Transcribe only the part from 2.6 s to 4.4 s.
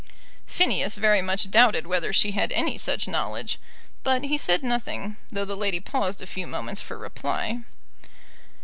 such knowledge; but he